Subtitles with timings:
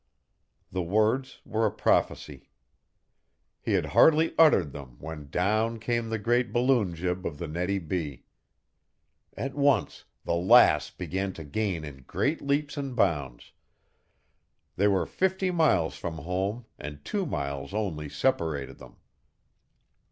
[0.71, 2.49] The words were a prophecy.
[3.61, 7.77] He had hardly uttered them when down came the great balloon jib of the Nettie
[7.77, 8.23] B.
[9.37, 13.51] At once the Lass began to gain in great leaps and bounds.
[14.75, 18.95] They were fifty miles from home and two miles only separated them.